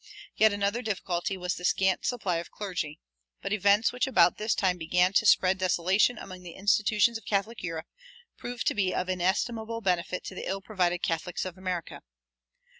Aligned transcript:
Yet 0.35 0.51
another 0.51 0.81
difficulty 0.81 1.37
was 1.37 1.53
the 1.53 1.63
scant 1.63 2.07
supply 2.07 2.37
of 2.37 2.49
clergy; 2.49 2.99
but 3.39 3.53
events 3.53 3.91
which 3.93 4.07
about 4.07 4.39
this 4.39 4.55
time 4.55 4.79
began 4.79 5.13
to 5.13 5.27
spread 5.27 5.59
desolation 5.59 6.17
among 6.17 6.41
the 6.41 6.53
institutions 6.55 7.19
of 7.19 7.25
Catholic 7.25 7.61
Europe 7.61 7.85
proved 8.35 8.65
to 8.65 8.73
be 8.73 8.95
of 8.95 9.09
inestimable 9.09 9.81
benefit 9.81 10.23
to 10.23 10.33
the 10.33 10.49
ill 10.49 10.59
provided 10.59 11.03
Catholics 11.03 11.45
of 11.45 11.55
America. 11.55 12.01